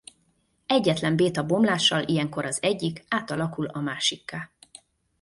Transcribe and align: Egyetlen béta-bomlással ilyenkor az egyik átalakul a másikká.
Egyetlen 0.65 1.15
béta-bomlással 1.15 2.03
ilyenkor 2.07 2.45
az 2.45 2.57
egyik 2.61 3.05
átalakul 3.09 3.65
a 3.65 3.79
másikká. 3.79 4.51